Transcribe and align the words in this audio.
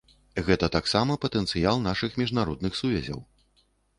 Гэта 0.45 0.69
таксама 0.75 1.17
патэнцыял 1.25 1.83
нашых 1.89 2.17
міжнародных 2.23 2.81
сувязяў. 2.83 3.21